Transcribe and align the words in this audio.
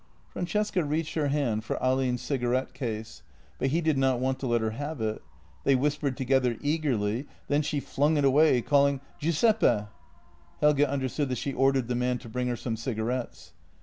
Francesca 0.31 0.83
reached 0.83 1.13
her 1.13 1.27
hand 1.27 1.63
for 1.63 1.75
Ahlin's 1.77 2.23
cigarette 2.23 2.73
case, 2.73 3.21
but 3.59 3.67
he 3.67 3.81
did 3.81 3.99
not 3.99 4.19
want 4.19 4.39
to 4.39 4.47
let 4.47 4.59
her 4.59 4.71
have 4.71 4.99
it; 4.99 5.21
they 5.63 5.75
whispered 5.75 6.17
together 6.17 6.57
eagerly, 6.59 7.27
then 7.49 7.61
she 7.61 7.79
flung 7.79 8.17
it 8.17 8.25
away, 8.25 8.63
calling:" 8.63 8.99
Giuseppe!" 9.19 9.85
Helge 10.61 10.81
understood 10.81 11.29
that 11.29 11.37
she 11.37 11.53
ordered 11.53 11.87
the 11.87 11.93
man 11.93 12.17
to 12.17 12.29
bring 12.29 12.47
her 12.47 12.55
some 12.55 12.77
cigarettes. 12.77 13.53